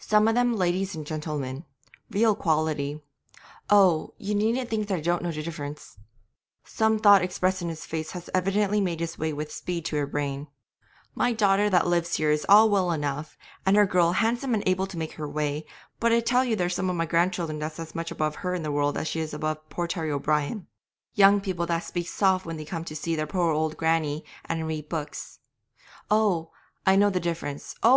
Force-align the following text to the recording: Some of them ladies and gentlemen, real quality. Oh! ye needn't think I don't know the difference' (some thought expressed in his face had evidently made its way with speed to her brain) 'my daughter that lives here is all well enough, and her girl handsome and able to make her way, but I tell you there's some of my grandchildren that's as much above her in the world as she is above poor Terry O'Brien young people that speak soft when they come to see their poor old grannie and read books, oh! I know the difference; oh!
Some 0.00 0.26
of 0.26 0.34
them 0.34 0.56
ladies 0.56 0.96
and 0.96 1.06
gentlemen, 1.06 1.64
real 2.10 2.34
quality. 2.34 3.00
Oh! 3.70 4.12
ye 4.18 4.34
needn't 4.34 4.68
think 4.68 4.90
I 4.90 4.98
don't 5.00 5.22
know 5.22 5.30
the 5.30 5.44
difference' 5.44 5.96
(some 6.64 6.98
thought 6.98 7.22
expressed 7.22 7.62
in 7.62 7.68
his 7.68 7.86
face 7.86 8.10
had 8.10 8.28
evidently 8.34 8.80
made 8.80 9.00
its 9.00 9.16
way 9.16 9.32
with 9.32 9.52
speed 9.52 9.84
to 9.84 9.96
her 9.98 10.08
brain) 10.08 10.48
'my 11.14 11.34
daughter 11.34 11.70
that 11.70 11.86
lives 11.86 12.16
here 12.16 12.32
is 12.32 12.44
all 12.48 12.68
well 12.68 12.90
enough, 12.90 13.38
and 13.64 13.76
her 13.76 13.86
girl 13.86 14.10
handsome 14.10 14.54
and 14.54 14.64
able 14.66 14.88
to 14.88 14.98
make 14.98 15.12
her 15.12 15.28
way, 15.28 15.64
but 16.00 16.10
I 16.10 16.18
tell 16.18 16.44
you 16.44 16.56
there's 16.56 16.74
some 16.74 16.90
of 16.90 16.96
my 16.96 17.06
grandchildren 17.06 17.60
that's 17.60 17.78
as 17.78 17.94
much 17.94 18.10
above 18.10 18.34
her 18.42 18.56
in 18.56 18.64
the 18.64 18.72
world 18.72 18.98
as 18.98 19.06
she 19.06 19.20
is 19.20 19.32
above 19.32 19.68
poor 19.68 19.86
Terry 19.86 20.10
O'Brien 20.10 20.66
young 21.14 21.40
people 21.40 21.64
that 21.66 21.84
speak 21.84 22.08
soft 22.08 22.44
when 22.44 22.56
they 22.56 22.64
come 22.64 22.82
to 22.86 22.96
see 22.96 23.14
their 23.14 23.28
poor 23.28 23.52
old 23.52 23.76
grannie 23.76 24.24
and 24.46 24.66
read 24.66 24.88
books, 24.88 25.38
oh! 26.10 26.50
I 26.84 26.96
know 26.96 27.08
the 27.08 27.20
difference; 27.20 27.76
oh! 27.84 27.92